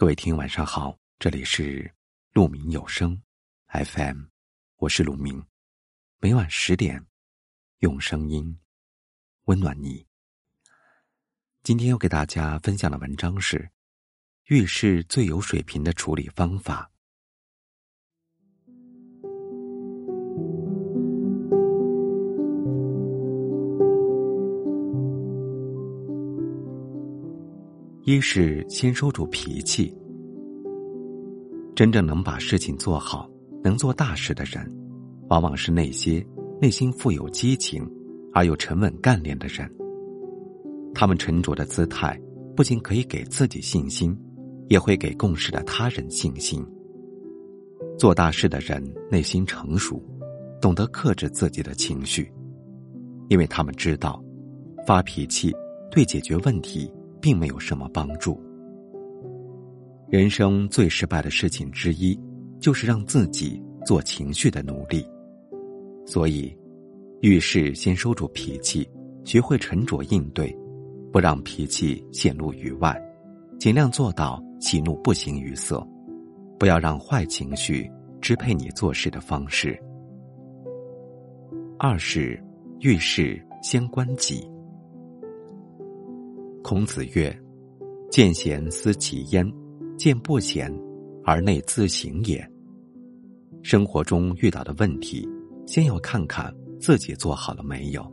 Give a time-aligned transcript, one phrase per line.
[0.00, 1.94] 各位听，晚上好，这里是
[2.32, 3.20] 鹿鸣有声
[3.68, 4.22] FM，
[4.76, 5.44] 我是鹿鸣，
[6.20, 7.04] 每晚十点
[7.80, 8.58] 用声音
[9.44, 10.06] 温暖你。
[11.62, 13.70] 今天要给大家分享的文章是
[14.46, 16.90] 遇事最有水平的处理方法。
[28.04, 29.94] 一是先收住脾气。
[31.74, 33.30] 真正能把事情做好、
[33.62, 34.66] 能做大事的人，
[35.28, 36.26] 往往是那些
[36.60, 37.86] 内心富有激情
[38.32, 39.70] 而又沉稳干练的人。
[40.94, 42.18] 他们沉着的姿态，
[42.56, 44.16] 不仅可以给自己信心，
[44.68, 46.64] 也会给共事的他人信心。
[47.98, 50.02] 做大事的人内心成熟，
[50.58, 52.32] 懂得克制自己的情绪，
[53.28, 54.22] 因为他们知道，
[54.86, 55.54] 发脾气
[55.90, 56.90] 对解决问题。
[57.20, 58.40] 并没有什么帮助。
[60.08, 62.18] 人生最失败的事情之一，
[62.58, 65.06] 就是让自己做情绪的奴隶。
[66.04, 66.56] 所以，
[67.20, 68.88] 遇事先收住脾气，
[69.24, 70.56] 学会沉着应对，
[71.12, 73.00] 不让脾气显露于外，
[73.58, 75.86] 尽量做到喜怒不形于色，
[76.58, 77.88] 不要让坏情绪
[78.20, 79.78] 支配你做事的方式。
[81.78, 82.42] 二是
[82.80, 84.50] 遇事先关己。
[86.70, 87.36] 孔子曰
[88.12, 89.44] ：“见贤思齐焉，
[89.98, 90.72] 见不贤
[91.24, 92.48] 而内自省也。”
[93.60, 95.28] 生活中遇到的问题，
[95.66, 98.08] 先要看看自己做好了没有，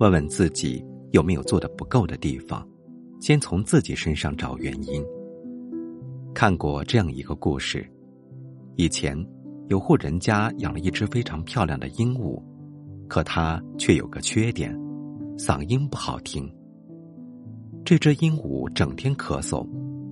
[0.00, 2.68] 问问自己有没有做的不够的地方，
[3.20, 5.00] 先从自己身上找原因。
[6.34, 7.88] 看过这样一个故事：
[8.74, 9.16] 以前
[9.68, 12.42] 有户人家养了一只非常漂亮的鹦鹉，
[13.06, 14.76] 可它却有个缺点，
[15.36, 16.52] 嗓音不好听。
[17.84, 19.66] 这只鹦鹉整天咳嗽，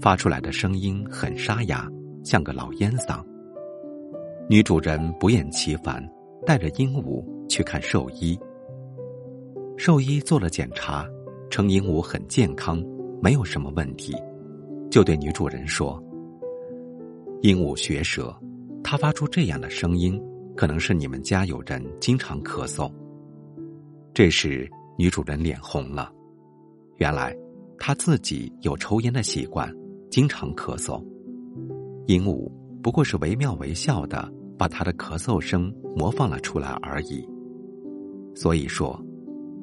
[0.00, 1.88] 发出来的声音很沙哑，
[2.24, 3.24] 像个老烟嗓。
[4.48, 6.04] 女主人不厌其烦，
[6.44, 8.38] 带着鹦鹉去看兽医。
[9.76, 11.06] 兽医做了检查，
[11.48, 12.84] 称鹦鹉很健康，
[13.22, 14.14] 没有什么问题，
[14.90, 16.02] 就对女主人说
[17.42, 18.36] ：“鹦鹉学舌，
[18.82, 20.20] 它发出这样的声音，
[20.56, 22.90] 可能是你们家有人经常咳嗽。”
[24.12, 24.68] 这时，
[24.98, 26.12] 女主人脸红了，
[26.96, 27.32] 原来。
[27.82, 29.74] 他自己有抽烟的习惯，
[30.10, 31.02] 经常咳嗽。
[32.06, 32.46] 鹦鹉
[32.82, 37.26] 不过是惟妙惟肖的把他的咳嗽声模仿了出来而已。
[38.34, 39.02] 所以说，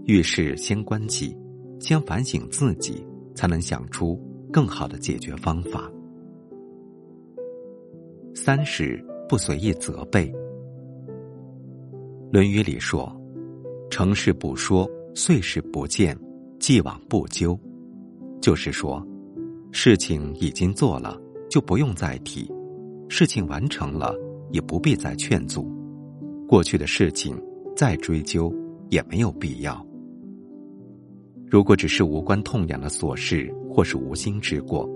[0.05, 1.37] 遇事先关机，
[1.79, 4.19] 先反省自己，才能想出
[4.51, 5.89] 更好的解决方法。
[8.33, 10.27] 三是不随意责备。
[12.31, 13.15] 《论语》里说
[13.91, 16.17] ：“成事不说，遂事不见，
[16.59, 17.57] 既往不咎。”
[18.41, 19.05] 就是说，
[19.71, 22.49] 事情已经做了，就不用再提；
[23.09, 24.15] 事情完成了，
[24.51, 25.69] 也不必再劝阻。
[26.47, 27.35] 过去的事情
[27.75, 28.53] 再追究
[28.89, 29.85] 也没有必要。
[31.49, 34.89] 如果只是无关痛痒的琐事，或是无心之过，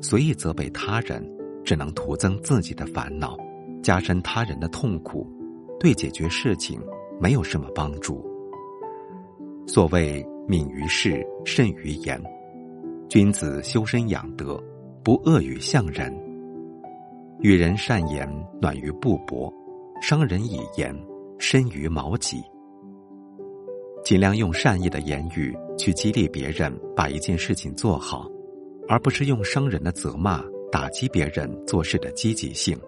[0.00, 1.26] 随意责备他人，
[1.64, 3.36] 只能徒增自己的烦恼，
[3.82, 5.26] 加深他人的痛苦，
[5.80, 6.80] 对解决事情
[7.20, 8.24] 没有什么帮助。
[9.66, 12.18] 所谓敏于事，慎于言。
[13.08, 14.62] 君子修身养德，
[15.02, 16.14] 不恶语相人。
[17.40, 18.28] 与人善言，
[18.60, 19.50] 暖于布帛；
[20.02, 20.94] 伤人以言，
[21.38, 22.36] 深于矛戟。
[24.04, 28.30] 尽量用善意的言语去激励别人把一件事情做好，
[28.86, 32.78] 而不是用伤人的责骂打击别人做事的积极性。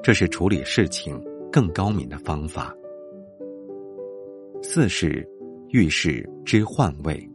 [0.00, 2.72] 这是处理事情更高明的方法。
[4.62, 5.28] 四是
[5.70, 7.28] 遇事知换位。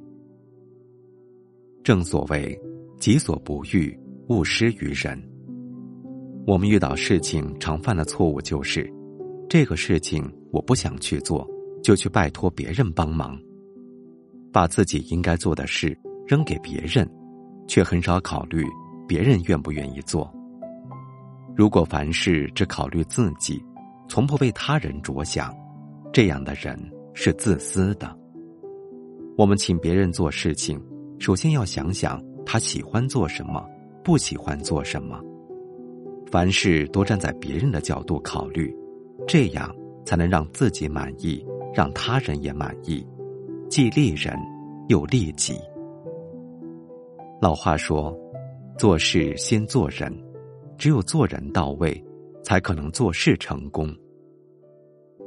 [1.83, 2.55] 正所谓，
[2.99, 3.97] 己所不欲，
[4.29, 5.19] 勿施于人。
[6.45, 8.87] 我们遇到事情常犯的错误就是，
[9.49, 11.47] 这个事情我不想去做，
[11.83, 13.35] 就去拜托别人帮忙，
[14.53, 15.97] 把自己应该做的事
[16.27, 17.09] 扔给别人，
[17.67, 18.63] 却很少考虑
[19.07, 20.31] 别人愿不愿意做。
[21.55, 23.59] 如果凡事只考虑自己，
[24.07, 25.51] 从不为他人着想，
[26.13, 26.79] 这样的人
[27.15, 28.15] 是自私的。
[29.35, 30.79] 我们请别人做事情。
[31.21, 33.63] 首先要想想他喜欢做什么，
[34.03, 35.23] 不喜欢做什么。
[36.31, 38.75] 凡事多站在别人的角度考虑，
[39.27, 39.71] 这样
[40.03, 41.45] 才能让自己满意，
[41.75, 43.05] 让他人也满意，
[43.69, 44.35] 既利人
[44.87, 45.53] 又利己。
[47.39, 48.17] 老话说
[48.75, 50.11] ：“做事先做人，
[50.75, 52.03] 只有做人到位，
[52.43, 53.95] 才可能做事成功。”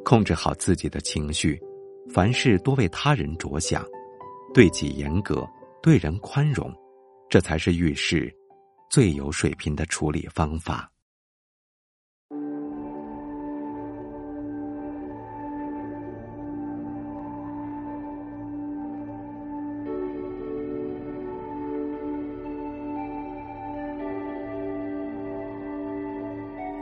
[0.05, 1.57] 控制好自己的情绪，
[2.11, 3.87] 凡事多为他人着想，
[4.53, 5.47] 对己严格。
[5.85, 6.73] 对人宽容，
[7.29, 8.35] 这才是遇事
[8.91, 10.91] 最有水平的处理方法。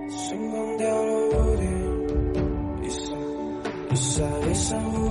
[0.07, 1.67] 星光掉落屋顶，
[2.85, 3.19] 一闪
[3.91, 5.02] 一闪一闪，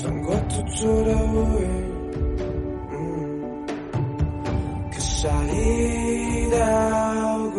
[0.00, 1.66] 穿过突出的乌云，
[2.92, 2.96] 嗯，
[4.92, 6.56] 刻下一道
[7.52, 7.58] 孤，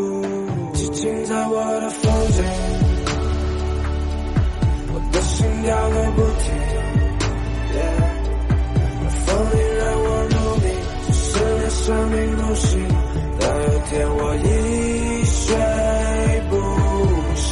[0.74, 2.02] 寂静在我的风
[2.32, 2.44] 景，
[4.88, 6.48] 我的心跳个不停。
[9.26, 10.66] 风铃让我入迷，
[11.12, 12.68] 只是连生命如戏。
[13.40, 14.48] 当有天我一
[15.26, 15.38] 睡
[16.50, 16.52] 不
[17.36, 17.48] 醒，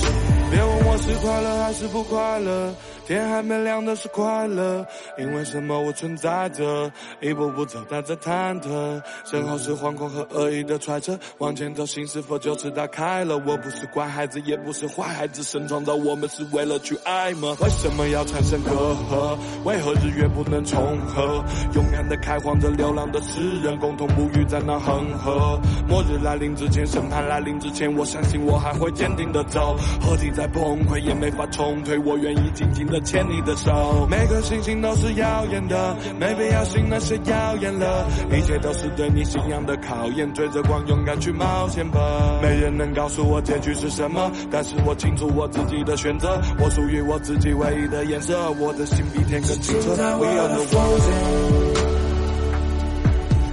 [0.49, 2.73] 别问我是快乐还是不快乐。
[3.07, 4.85] 天还没亮的是快乐，
[5.17, 13.37] 因为什么我存在着，一步步走带着忐忑，身后是惶恐和恶意的揣测，往前走心是否就此打开了？
[13.47, 17.55] 我不是乖孩子，也不是坏孩子，神创造我们是为了去爱吗？
[17.61, 18.71] 为什么要产生隔
[19.09, 19.37] 阂？
[19.63, 21.41] 为何日月不能重合？
[21.75, 25.57] 勇敢的开荒者，流浪的诗人，共同沐浴在那恒河。
[25.87, 29.77] 末日来临之前，审判来临之前，我相信我还会坚定的走。
[30.01, 32.96] 合体再崩溃也没法重推，我愿意紧紧的。
[33.01, 41.99] 牵你的手，每颗星星都是耀眼的，没必要信那些谣言了，一切都是对你信仰的考验，追着光勇敢去冒险吧。
[42.41, 49.95] 没人能告诉我结局是什么，但是我清楚我自己的选择，我属于我自己唯一的颜色，我的心比天更清澈。
[49.95, 51.01] We are the one，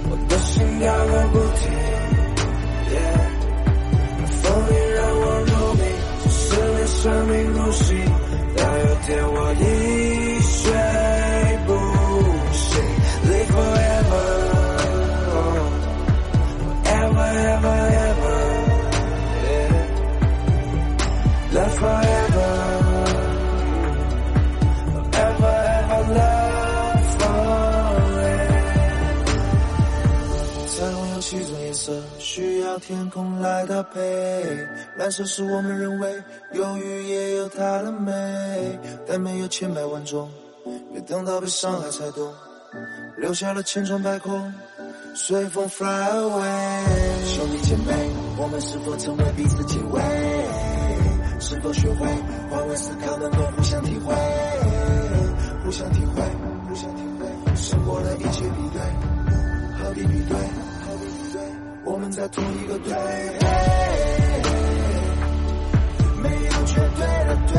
[0.09, 1.71] 我的心跳个不停，
[4.41, 5.81] 风雨让我入迷，
[6.23, 7.95] 只是连生命如戏。
[9.07, 9.63] 当有天我一
[10.41, 10.71] 睡
[11.67, 11.69] 不
[12.53, 12.81] 醒
[13.29, 14.09] ，Live forever，ever
[17.53, 17.79] ever
[21.53, 22.74] ever，Love forever，ever
[32.35, 34.01] 需要天空来搭配。
[34.97, 36.21] 蓝色是我们认为，
[36.51, 38.77] 忧郁也有它的美，
[39.07, 40.29] 但没有千百万种。
[40.91, 42.29] 别等到被伤害才懂，
[43.15, 44.53] 留下了千疮百孔，
[45.13, 46.83] 随风 fly away。
[47.25, 47.93] 兄弟姐妹，
[48.37, 50.01] 我们是否成为彼此结尾？
[51.39, 52.05] 是否学会
[52.51, 54.13] 换位思考，能够互相体会？
[55.63, 56.21] 互相体会，
[56.67, 57.55] 互相体会。
[57.55, 58.81] 生活的一切比对，
[59.79, 60.35] 何必比对？
[61.85, 62.91] 我们在同一个队。
[66.21, 67.55] 没有绝对的对，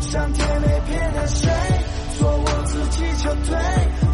[0.00, 1.48] 上天没偏袒谁，
[2.18, 3.52] 做我自己就对。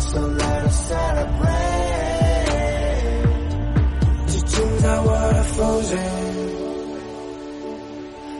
[0.01, 1.47] So let us celebrate，
[4.27, 5.97] 寂静在我的附近，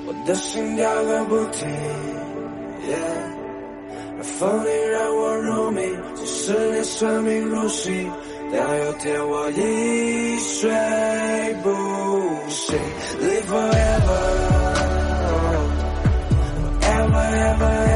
[0.07, 1.69] 我的心跳个不停。
[4.23, 5.81] 风铃让我入迷，
[6.15, 8.11] 几十年生命如戏。
[8.53, 10.71] 当有天我一睡
[11.63, 11.71] 不
[12.49, 12.79] 醒
[13.21, 13.97] ，Live forever，ever
[17.49, 17.96] ever